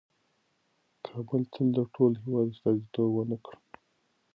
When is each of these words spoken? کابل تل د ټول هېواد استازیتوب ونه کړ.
کابل 1.07 1.41
تل 1.53 1.67
د 1.77 1.79
ټول 1.93 2.11
هېواد 2.23 2.47
استازیتوب 2.53 3.09
ونه 3.11 3.37
کړ. 3.45 3.53